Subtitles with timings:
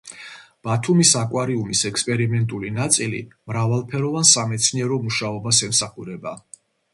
[0.67, 3.19] ბათუმის აკვარიუმის ექსპერიმენტული ნაწილი
[3.51, 6.35] მრავალფეროვან სამეცნიერო მუშობას ემსახურება.